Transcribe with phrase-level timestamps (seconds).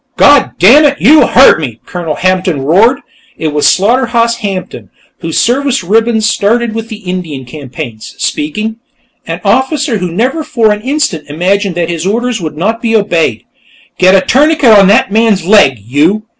[0.17, 3.01] "Goddammit, you heard me!" Colonel Hampton roared.
[3.37, 4.89] It was Slaughterhouse Hampton,
[5.19, 8.77] whose service ribbons started with the Indian campaigns, speaking;
[9.27, 13.43] an officer who never for an instant imagined that his orders would not be obeyed.
[13.99, 16.23] "Get a tourniquet on that man's leg, you!"